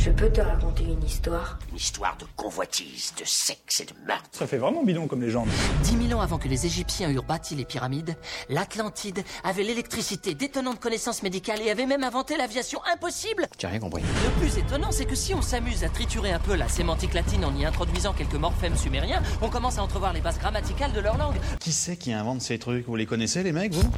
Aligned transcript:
Je 0.00 0.10
peux 0.10 0.30
te 0.30 0.40
raconter 0.40 0.84
une 0.84 1.02
histoire? 1.02 1.58
Une 1.70 1.76
histoire 1.76 2.16
de 2.18 2.24
convoitise, 2.36 3.12
de 3.18 3.24
sexe 3.24 3.80
et 3.80 3.84
de 3.84 3.92
meurtre. 4.06 4.28
Ça 4.30 4.46
fait 4.46 4.56
vraiment 4.56 4.84
bidon 4.84 5.08
comme 5.08 5.20
légende. 5.20 5.48
Dix 5.82 5.96
mille 5.96 6.14
ans 6.14 6.20
avant 6.20 6.38
que 6.38 6.46
les 6.46 6.66
Égyptiens 6.66 7.10
eurent 7.10 7.24
bâti 7.24 7.56
les 7.56 7.64
pyramides, 7.64 8.16
l'Atlantide 8.48 9.24
avait 9.42 9.64
l'électricité, 9.64 10.34
d'étonnantes 10.34 10.78
connaissances 10.78 11.24
médicales 11.24 11.60
et 11.62 11.70
avait 11.72 11.84
même 11.84 12.04
inventé 12.04 12.36
l'aviation 12.36 12.80
impossible. 12.94 13.48
J'ai 13.58 13.66
rien 13.66 13.80
compris. 13.80 14.02
Le 14.02 14.40
plus 14.40 14.56
étonnant, 14.56 14.92
c'est 14.92 15.04
que 15.04 15.16
si 15.16 15.34
on 15.34 15.42
s'amuse 15.42 15.82
à 15.82 15.88
triturer 15.88 16.30
un 16.30 16.38
peu 16.38 16.54
la 16.54 16.68
sémantique 16.68 17.14
latine 17.14 17.44
en 17.44 17.54
y 17.56 17.64
introduisant 17.64 18.12
quelques 18.12 18.34
morphèmes 18.34 18.76
sumériens, 18.76 19.20
on 19.42 19.50
commence 19.50 19.78
à 19.78 19.82
entrevoir 19.82 20.12
les 20.12 20.20
bases 20.20 20.38
grammaticales 20.38 20.92
de 20.92 21.00
leur 21.00 21.18
langue. 21.18 21.36
Qui 21.58 21.72
c'est 21.72 21.96
qui 21.96 22.12
invente 22.12 22.40
ces 22.40 22.60
trucs? 22.60 22.86
Vous 22.86 22.94
les 22.94 23.06
connaissez 23.06 23.42
les 23.42 23.52
mecs, 23.52 23.74
vous? 23.74 23.90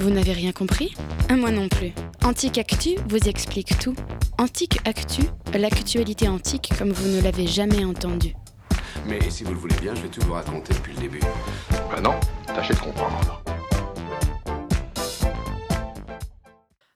Vous 0.00 0.10
n'avez 0.10 0.32
rien 0.32 0.52
compris 0.52 0.94
Ah, 1.28 1.36
Moi 1.36 1.50
non 1.50 1.68
plus. 1.68 1.92
Antique 2.24 2.58
Actu 2.58 2.90
vous 3.08 3.28
explique 3.28 3.78
tout. 3.78 3.94
Antique 4.38 4.78
Actu, 4.84 5.22
l'actualité 5.54 6.28
antique 6.28 6.70
comme 6.78 6.90
vous 6.92 7.08
ne 7.16 7.20
l'avez 7.22 7.46
jamais 7.46 7.84
entendu. 7.84 8.34
Mais 9.06 9.18
si 9.30 9.42
vous 9.44 9.52
le 9.52 9.58
voulez 9.58 9.76
bien, 9.80 9.94
je 9.94 10.02
vais 10.02 10.08
tout 10.08 10.20
vous 10.24 10.32
raconter 10.34 10.74
depuis 10.74 10.94
le 10.94 11.00
début. 11.00 11.20
Bah 11.90 12.00
non, 12.00 12.14
tâchez 12.46 12.74
de 12.74 12.78
comprendre. 12.78 13.42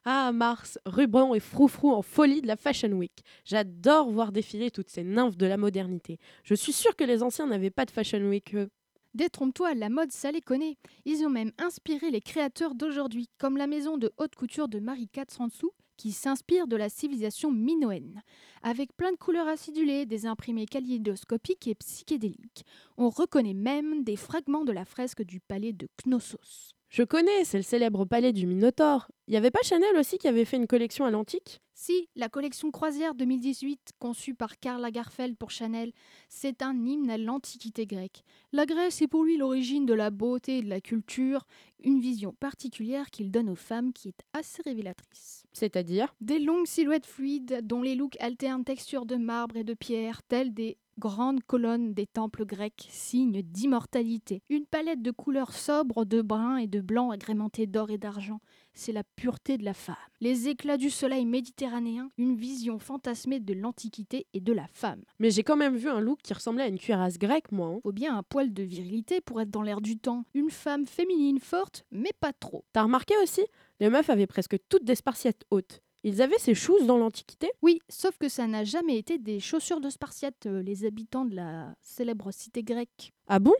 Ah, 0.05 0.31
Mars, 0.33 0.79
ruban 0.85 1.33
et 1.33 1.39
froufrou 1.39 1.91
en 1.93 2.01
folie 2.01 2.41
de 2.41 2.47
la 2.47 2.57
Fashion 2.57 2.89
Week. 2.89 3.23
J'adore 3.45 4.11
voir 4.11 4.31
défiler 4.33 4.69
toutes 4.69 4.89
ces 4.89 5.03
nymphes 5.03 5.37
de 5.37 5.45
la 5.45 5.55
modernité. 5.57 6.19
Je 6.43 6.55
suis 6.55 6.73
sûre 6.73 6.95
que 6.95 7.03
les 7.05 7.23
anciens 7.23 7.47
n'avaient 7.47 7.69
pas 7.69 7.85
de 7.85 7.91
Fashion 7.91 8.19
Week, 8.19 8.53
eux. 8.53 8.69
Détrompe-toi, 9.13 9.75
la 9.75 9.89
mode, 9.89 10.11
ça 10.11 10.31
les 10.31 10.41
connaît. 10.41 10.77
Ils 11.05 11.23
ont 11.25 11.29
même 11.29 11.51
inspiré 11.59 12.09
les 12.09 12.21
créateurs 12.21 12.73
d'aujourd'hui, 12.73 13.29
comme 13.37 13.57
la 13.57 13.67
maison 13.67 13.97
de 13.97 14.11
haute 14.17 14.35
couture 14.35 14.67
de 14.67 14.79
Marie 14.79 15.07
Katsansou, 15.07 15.71
qui 15.97 16.11
s'inspire 16.11 16.67
de 16.67 16.75
la 16.75 16.89
civilisation 16.89 17.51
minoenne. 17.51 18.23
Avec 18.63 18.91
plein 18.97 19.11
de 19.11 19.17
couleurs 19.17 19.47
acidulées, 19.47 20.07
des 20.07 20.25
imprimés 20.25 20.65
kaléidoscopiques 20.65 21.67
et 21.67 21.75
psychédéliques. 21.75 22.65
On 22.97 23.09
reconnaît 23.09 23.53
même 23.53 24.03
des 24.03 24.15
fragments 24.15 24.65
de 24.65 24.71
la 24.71 24.85
fresque 24.85 25.21
du 25.23 25.39
palais 25.39 25.73
de 25.73 25.87
Knossos. 26.03 26.73
Je 26.93 27.01
connais, 27.01 27.43
c'est 27.43 27.57
le 27.57 27.63
célèbre 27.63 28.05
palais 28.05 28.33
du 28.33 28.45
Minotaure. 28.45 29.09
Y 29.27 29.35
avait 29.35 29.49
pas 29.49 29.63
Chanel 29.63 29.97
aussi 29.97 30.19
qui 30.19 30.27
avait 30.27 30.45
fait 30.45 30.57
une 30.57 30.67
collection 30.67 31.05
à 31.05 31.09
l'antique? 31.09 31.59
Si, 31.73 32.07
la 32.15 32.29
collection 32.29 32.69
croisière 32.69 33.15
2018, 33.15 33.93
conçue 33.97 34.35
par 34.35 34.59
Karl 34.59 34.79
Lagerfeld 34.79 35.35
pour 35.35 35.49
Chanel, 35.49 35.91
c'est 36.29 36.61
un 36.61 36.75
hymne 36.85 37.09
à 37.09 37.17
l'antiquité 37.17 37.87
grecque. 37.87 38.23
La 38.51 38.67
Grèce 38.67 39.01
est 39.01 39.07
pour 39.07 39.23
lui 39.23 39.37
l'origine 39.37 39.87
de 39.87 39.95
la 39.95 40.11
beauté 40.11 40.59
et 40.59 40.61
de 40.61 40.69
la 40.69 40.81
culture, 40.81 41.47
une 41.83 41.99
vision 41.99 42.31
particulière 42.39 43.09
qu'il 43.09 43.31
donne 43.31 43.49
aux 43.49 43.55
femmes 43.55 43.91
qui 43.91 44.09
est 44.09 44.21
assez 44.33 44.61
révélatrice. 44.61 45.47
C'est-à-dire? 45.51 46.13
Des 46.21 46.37
longues 46.37 46.67
silhouettes 46.67 47.07
fluides 47.07 47.61
dont 47.63 47.81
les 47.81 47.95
looks 47.95 48.21
alternent 48.21 48.63
texture 48.63 49.07
de 49.07 49.15
marbre 49.15 49.57
et 49.57 49.63
de 49.63 49.73
pierre, 49.73 50.21
telles 50.21 50.53
des 50.53 50.77
grandes 50.99 51.43
colonnes 51.43 51.93
des 51.93 52.07
temples 52.07 52.45
grecs, 52.45 52.87
signe 52.89 53.41
d'immortalité. 53.41 54.41
Une 54.49 54.65
palette 54.65 55.01
de 55.01 55.11
couleurs 55.11 55.53
sobres 55.53 56.05
de 56.05 56.21
brun 56.21 56.57
et 56.57 56.67
de 56.67 56.81
blanc 56.81 57.11
agrémentée 57.11 57.67
d'or 57.67 57.91
et 57.91 57.97
d'argent. 57.97 58.39
C'est 58.73 58.91
la 58.91 59.03
pureté 59.03 59.57
de 59.57 59.65
la 59.65 59.73
femme. 59.73 59.95
Les 60.19 60.47
éclats 60.47 60.77
du 60.77 60.89
soleil 60.89 61.25
méditerranéen, 61.25 62.09
une 62.17 62.35
vision 62.35 62.79
fantasmée 62.79 63.39
de 63.39 63.53
l'antiquité 63.53 64.25
et 64.33 64.39
de 64.39 64.53
la 64.53 64.67
femme. 64.67 65.03
Mais 65.19 65.29
j'ai 65.29 65.43
quand 65.43 65.57
même 65.57 65.75
vu 65.75 65.89
un 65.89 65.99
look 65.99 66.19
qui 66.23 66.33
ressemblait 66.33 66.63
à 66.63 66.67
une 66.67 66.79
cuirasse 66.79 67.19
grecque, 67.19 67.51
moi. 67.51 67.67
hein. 67.67 67.79
Faut 67.83 67.91
bien 67.91 68.17
un 68.17 68.23
poil 68.23 68.53
de 68.53 68.63
virilité 68.63 69.21
pour 69.21 69.41
être 69.41 69.51
dans 69.51 69.61
l'air 69.61 69.81
du 69.81 69.97
temps. 69.97 70.25
Une 70.33 70.49
femme 70.49 70.87
féminine 70.87 71.39
forte, 71.39 71.85
mais 71.91 72.13
pas 72.19 72.33
trop. 72.33 72.65
T'as 72.73 72.83
remarqué 72.83 73.13
aussi? 73.21 73.41
Les 73.79 73.89
meufs 73.89 74.09
avaient 74.09 74.27
presque 74.27 74.57
toutes 74.69 74.85
des 74.85 74.95
spartiates 74.95 75.43
hautes. 75.51 75.81
Ils 76.03 76.21
avaient 76.21 76.37
ces 76.37 76.53
choses 76.53 76.85
dans 76.85 76.97
l'Antiquité? 76.97 77.49
Oui, 77.61 77.79
sauf 77.87 78.17
que 78.17 78.27
ça 78.27 78.45
n'a 78.45 78.65
jamais 78.65 78.97
été 78.97 79.17
des 79.17 79.39
chaussures 79.39 79.79
de 79.79 79.89
Spartiates, 79.89 80.47
euh, 80.47 80.61
les 80.61 80.85
habitants 80.85 81.23
de 81.23 81.35
la 81.35 81.73
célèbre 81.81 82.31
cité 82.31 82.61
grecque. 82.61 83.13
Ah 83.27 83.39
bon? 83.39 83.53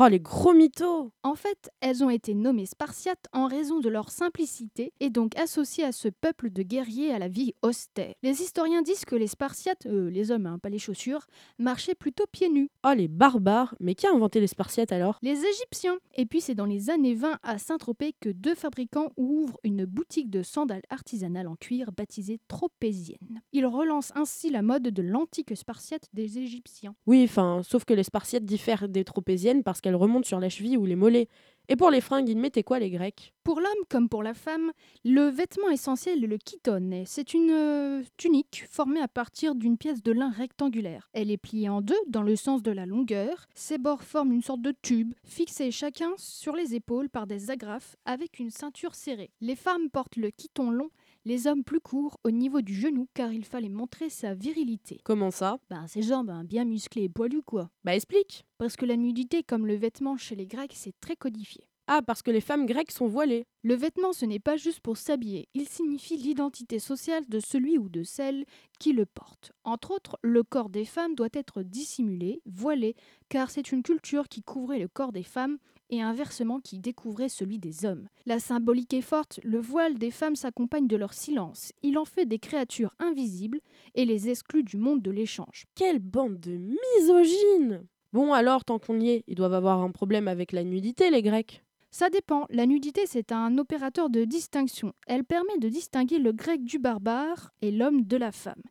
Oh, 0.00 0.06
les 0.06 0.20
gros 0.20 0.52
mythos 0.52 1.10
En 1.22 1.34
fait, 1.34 1.70
elles 1.80 2.04
ont 2.04 2.10
été 2.10 2.34
nommées 2.34 2.66
Spartiates 2.66 3.26
en 3.32 3.46
raison 3.46 3.80
de 3.80 3.88
leur 3.88 4.10
simplicité 4.10 4.92
et 5.00 5.08
donc 5.08 5.36
associées 5.36 5.82
à 5.82 5.92
ce 5.92 6.08
peuple 6.08 6.50
de 6.50 6.62
guerriers 6.62 7.12
à 7.12 7.18
la 7.18 7.26
vie 7.26 7.54
austère. 7.62 8.14
Les 8.22 8.42
historiens 8.42 8.82
disent 8.82 9.06
que 9.06 9.16
les 9.16 9.26
Spartiates, 9.26 9.86
euh, 9.86 10.10
les 10.10 10.30
hommes, 10.30 10.46
hein, 10.46 10.58
pas 10.58 10.68
les 10.68 10.78
chaussures, 10.78 11.26
marchaient 11.58 11.94
plutôt 11.94 12.26
pieds 12.30 12.50
nus. 12.50 12.70
Oh, 12.86 12.92
les 12.94 13.08
barbares 13.08 13.74
Mais 13.80 13.94
qui 13.94 14.06
a 14.06 14.12
inventé 14.12 14.40
les 14.40 14.46
Spartiates 14.46 14.92
alors? 14.92 15.18
Les 15.22 15.44
Égyptiens. 15.44 15.98
Et 16.14 16.26
puis 16.26 16.42
c'est 16.42 16.54
dans 16.54 16.66
les 16.66 16.90
années 16.90 17.14
20 17.14 17.38
à 17.42 17.58
Saint-Tropez 17.58 18.14
que 18.20 18.28
deux 18.28 18.54
fabricants 18.54 19.10
ouvrent 19.16 19.58
une 19.64 19.86
boutique 19.86 20.30
de 20.30 20.42
sandales 20.42 20.82
artisanales 20.90 21.48
en 21.48 21.56
cuir 21.56 21.92
baptisée 21.92 22.40
Tropézienne. 22.46 23.40
Ils 23.52 23.66
relancent 23.66 24.12
ainsi 24.14 24.50
la 24.50 24.62
mode 24.62 24.82
de 24.82 25.02
l'antique 25.02 25.56
Spartiate 25.56 26.08
des 26.12 26.38
Égyptiens. 26.38 26.94
Oui, 27.06 27.24
enfin, 27.24 27.62
sauf 27.64 27.84
que 27.84 27.94
les 27.94 28.04
Spartiates 28.04 28.44
diffèrent 28.44 28.88
des 28.88 29.04
Tropéziennes 29.04 29.62
parce 29.64 29.77
qu'elles 29.80 29.96
remontent 29.96 30.26
sur 30.26 30.40
la 30.40 30.48
cheville 30.48 30.76
ou 30.76 30.86
les 30.86 30.96
mollets. 30.96 31.28
Et 31.70 31.76
pour 31.76 31.90
les 31.90 32.00
fringues, 32.00 32.30
ils 32.30 32.38
mettaient 32.38 32.62
quoi 32.62 32.78
les 32.78 32.88
Grecs? 32.88 33.34
Pour 33.44 33.60
l'homme 33.60 33.84
comme 33.90 34.08
pour 34.08 34.22
la 34.22 34.32
femme, 34.32 34.72
le 35.04 35.28
vêtement 35.28 35.68
essentiel 35.68 36.24
est 36.24 36.26
le 36.26 36.38
chiton. 36.42 37.02
C'est 37.04 37.34
une 37.34 37.50
euh, 37.50 38.02
tunique 38.16 38.64
formée 38.70 39.02
à 39.02 39.08
partir 39.08 39.54
d'une 39.54 39.76
pièce 39.76 40.02
de 40.02 40.12
lin 40.12 40.30
rectangulaire. 40.30 41.10
Elle 41.12 41.30
est 41.30 41.36
pliée 41.36 41.68
en 41.68 41.82
deux 41.82 41.98
dans 42.06 42.22
le 42.22 42.36
sens 42.36 42.62
de 42.62 42.70
la 42.70 42.86
longueur. 42.86 43.46
Ses 43.54 43.76
bords 43.76 44.02
forment 44.02 44.32
une 44.32 44.42
sorte 44.42 44.62
de 44.62 44.72
tube, 44.80 45.12
fixé 45.24 45.70
chacun 45.70 46.12
sur 46.16 46.56
les 46.56 46.74
épaules 46.74 47.10
par 47.10 47.26
des 47.26 47.50
agrafes 47.50 47.96
avec 48.06 48.38
une 48.38 48.50
ceinture 48.50 48.94
serrée. 48.94 49.30
Les 49.42 49.56
femmes 49.56 49.90
portent 49.90 50.16
le 50.16 50.30
chiton 50.38 50.70
long, 50.70 50.88
les 51.28 51.46
hommes 51.46 51.62
plus 51.62 51.80
courts 51.80 52.18
au 52.24 52.30
niveau 52.30 52.62
du 52.62 52.74
genou 52.74 53.06
car 53.12 53.34
il 53.34 53.44
fallait 53.44 53.68
montrer 53.68 54.08
sa 54.08 54.32
virilité. 54.32 54.98
Comment 55.04 55.30
ça? 55.30 55.58
Ben, 55.68 55.86
ses 55.86 56.00
jambes 56.00 56.30
hein, 56.30 56.42
bien 56.42 56.64
musclées 56.64 57.02
et 57.04 57.08
poilues 57.10 57.42
quoi. 57.42 57.70
Bah 57.84 57.94
explique 57.94 58.46
Parce 58.56 58.76
que 58.76 58.86
la 58.86 58.96
nudité 58.96 59.42
comme 59.42 59.66
le 59.66 59.76
vêtement 59.76 60.16
chez 60.16 60.34
les 60.34 60.46
Grecs 60.46 60.72
c'est 60.74 60.98
très 61.00 61.16
codifié. 61.16 61.68
Ah, 61.90 62.02
parce 62.02 62.20
que 62.20 62.30
les 62.30 62.42
femmes 62.42 62.66
grecques 62.66 62.90
sont 62.90 63.06
voilées. 63.06 63.46
Le 63.62 63.74
vêtement, 63.74 64.12
ce 64.12 64.26
n'est 64.26 64.38
pas 64.38 64.58
juste 64.58 64.80
pour 64.80 64.98
s'habiller, 64.98 65.48
il 65.54 65.66
signifie 65.66 66.18
l'identité 66.18 66.78
sociale 66.78 67.24
de 67.30 67.40
celui 67.40 67.78
ou 67.78 67.88
de 67.88 68.02
celle 68.02 68.44
qui 68.78 68.92
le 68.92 69.06
porte. 69.06 69.52
Entre 69.64 69.92
autres, 69.92 70.18
le 70.20 70.42
corps 70.42 70.68
des 70.68 70.84
femmes 70.84 71.14
doit 71.14 71.30
être 71.32 71.62
dissimulé, 71.62 72.42
voilé, 72.44 72.94
car 73.30 73.50
c'est 73.50 73.72
une 73.72 73.82
culture 73.82 74.28
qui 74.28 74.42
couvrait 74.42 74.78
le 74.78 74.88
corps 74.88 75.12
des 75.12 75.22
femmes 75.22 75.56
et 75.88 76.02
inversement 76.02 76.60
qui 76.60 76.78
découvrait 76.78 77.30
celui 77.30 77.58
des 77.58 77.86
hommes. 77.86 78.06
La 78.26 78.38
symbolique 78.38 78.92
est 78.92 79.00
forte, 79.00 79.40
le 79.42 79.58
voile 79.58 79.96
des 79.96 80.10
femmes 80.10 80.36
s'accompagne 80.36 80.88
de 80.88 80.96
leur 80.96 81.14
silence. 81.14 81.72
Il 81.82 81.96
en 81.96 82.04
fait 82.04 82.26
des 82.26 82.38
créatures 82.38 82.94
invisibles 82.98 83.60
et 83.94 84.04
les 84.04 84.28
exclut 84.28 84.62
du 84.62 84.76
monde 84.76 85.00
de 85.00 85.10
l'échange. 85.10 85.64
Quelle 85.74 86.00
bande 86.00 86.38
de 86.38 86.60
misogynes 86.98 87.86
Bon 88.12 88.34
alors, 88.34 88.66
tant 88.66 88.78
qu'on 88.78 89.00
y 89.00 89.08
est, 89.08 89.24
ils 89.26 89.34
doivent 89.36 89.54
avoir 89.54 89.80
un 89.80 89.90
problème 89.90 90.28
avec 90.28 90.52
la 90.52 90.64
nudité, 90.64 91.10
les 91.10 91.22
Grecs. 91.22 91.62
Ça 91.90 92.10
dépend. 92.10 92.46
La 92.50 92.66
nudité, 92.66 93.02
c'est 93.06 93.32
un 93.32 93.56
opérateur 93.58 94.10
de 94.10 94.24
distinction. 94.24 94.92
Elle 95.06 95.24
permet 95.24 95.58
de 95.58 95.68
distinguer 95.68 96.18
le 96.18 96.32
grec 96.32 96.64
du 96.64 96.78
barbare 96.78 97.50
et 97.62 97.70
l'homme 97.70 98.02
de 98.02 98.16
la 98.16 98.32
femme. 98.32 98.62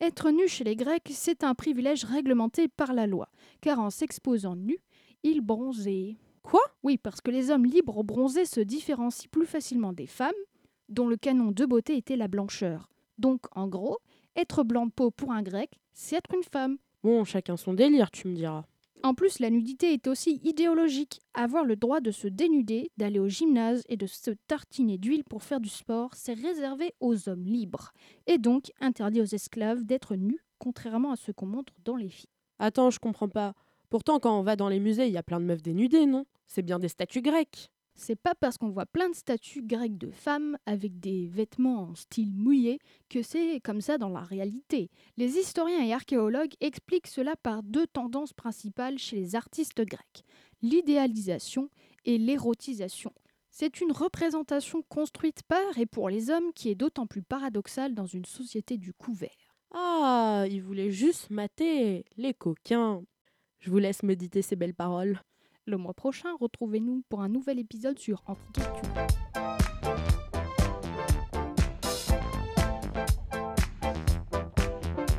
Être 0.00 0.30
nu 0.30 0.48
chez 0.48 0.64
les 0.64 0.74
Grecs, 0.74 1.10
c'est 1.10 1.44
un 1.44 1.54
privilège 1.54 2.04
réglementé 2.04 2.66
par 2.68 2.92
la 2.92 3.06
loi, 3.06 3.28
car 3.60 3.78
en 3.78 3.90
s'exposant 3.90 4.56
nu, 4.56 4.78
ils 5.22 5.40
bronzaient. 5.40 6.16
Quoi? 6.42 6.62
Oui, 6.82 6.98
parce 6.98 7.20
que 7.20 7.30
les 7.30 7.50
hommes 7.50 7.66
libres 7.66 8.02
bronzés 8.02 8.46
se 8.46 8.60
différencient 8.60 9.28
plus 9.30 9.46
facilement 9.46 9.92
des 9.92 10.08
femmes, 10.08 10.32
dont 10.88 11.06
le 11.06 11.16
canon 11.16 11.52
de 11.52 11.64
beauté 11.64 11.96
était 11.96 12.16
la 12.16 12.26
blancheur. 12.26 12.88
Donc, 13.18 13.42
en 13.52 13.68
gros, 13.68 13.98
être 14.34 14.64
blanc 14.64 14.86
de 14.86 14.90
peau 14.90 15.10
pour 15.12 15.30
un 15.30 15.42
grec, 15.42 15.78
c'est 15.92 16.16
être 16.16 16.34
une 16.34 16.42
femme. 16.42 16.78
Bon, 17.04 17.24
chacun 17.24 17.56
son 17.56 17.74
délire, 17.74 18.10
tu 18.10 18.26
me 18.26 18.34
diras. 18.34 18.64
En 19.04 19.14
plus, 19.14 19.40
la 19.40 19.50
nudité 19.50 19.92
est 19.92 20.06
aussi 20.06 20.40
idéologique. 20.44 21.20
Avoir 21.34 21.64
le 21.64 21.74
droit 21.74 22.00
de 22.00 22.12
se 22.12 22.28
dénuder, 22.28 22.92
d'aller 22.96 23.18
au 23.18 23.28
gymnase 23.28 23.82
et 23.88 23.96
de 23.96 24.06
se 24.06 24.30
tartiner 24.46 24.96
d'huile 24.96 25.24
pour 25.24 25.42
faire 25.42 25.60
du 25.60 25.68
sport, 25.68 26.10
c'est 26.14 26.34
réservé 26.34 26.94
aux 27.00 27.28
hommes 27.28 27.44
libres. 27.44 27.92
Et 28.28 28.38
donc 28.38 28.70
interdit 28.80 29.20
aux 29.20 29.24
esclaves 29.24 29.82
d'être 29.84 30.14
nus, 30.14 30.38
contrairement 30.58 31.10
à 31.10 31.16
ce 31.16 31.32
qu'on 31.32 31.46
montre 31.46 31.72
dans 31.84 31.96
les 31.96 32.10
films. 32.10 32.30
Attends, 32.60 32.90
je 32.90 33.00
comprends 33.00 33.28
pas. 33.28 33.54
Pourtant, 33.90 34.20
quand 34.20 34.38
on 34.38 34.42
va 34.42 34.54
dans 34.54 34.68
les 34.68 34.78
musées, 34.78 35.08
il 35.08 35.12
y 35.12 35.18
a 35.18 35.22
plein 35.24 35.40
de 35.40 35.46
meufs 35.46 35.62
dénudées, 35.62 36.06
non? 36.06 36.24
C'est 36.46 36.62
bien 36.62 36.78
des 36.78 36.88
statues 36.88 37.22
grecques. 37.22 37.71
C'est 37.94 38.16
pas 38.16 38.34
parce 38.34 38.58
qu'on 38.58 38.70
voit 38.70 38.86
plein 38.86 39.10
de 39.10 39.14
statues 39.14 39.62
grecques 39.62 39.98
de 39.98 40.10
femmes 40.10 40.56
avec 40.66 40.98
des 40.98 41.26
vêtements 41.28 41.82
en 41.82 41.94
style 41.94 42.34
mouillé 42.34 42.78
que 43.08 43.22
c'est 43.22 43.60
comme 43.60 43.80
ça 43.80 43.98
dans 43.98 44.08
la 44.08 44.22
réalité. 44.22 44.90
Les 45.16 45.36
historiens 45.36 45.84
et 45.84 45.92
archéologues 45.92 46.54
expliquent 46.60 47.06
cela 47.06 47.36
par 47.36 47.62
deux 47.62 47.86
tendances 47.86 48.32
principales 48.32 48.98
chez 48.98 49.16
les 49.16 49.34
artistes 49.36 49.82
grecs 49.82 50.24
l'idéalisation 50.62 51.68
et 52.04 52.18
l'érotisation. 52.18 53.12
C'est 53.50 53.80
une 53.80 53.92
représentation 53.92 54.82
construite 54.88 55.42
par 55.42 55.76
et 55.76 55.86
pour 55.86 56.08
les 56.08 56.30
hommes 56.30 56.52
qui 56.54 56.70
est 56.70 56.74
d'autant 56.74 57.06
plus 57.06 57.22
paradoxale 57.22 57.94
dans 57.94 58.06
une 58.06 58.24
société 58.24 58.78
du 58.78 58.94
couvert. 58.94 59.28
Ah, 59.74 60.46
ils 60.48 60.62
voulaient 60.62 60.90
juste 60.90 61.30
mater 61.30 62.04
les 62.16 62.32
coquins. 62.32 63.02
Je 63.58 63.70
vous 63.70 63.78
laisse 63.78 64.02
méditer 64.02 64.40
ces 64.40 64.56
belles 64.56 64.74
paroles. 64.74 65.20
Le 65.64 65.76
mois 65.76 65.94
prochain, 65.94 66.30
retrouvez-nous 66.40 67.04
pour 67.08 67.22
un 67.22 67.28
nouvel 67.28 67.60
épisode 67.60 67.96
sur 67.96 68.24
Antiquactu. 68.26 69.41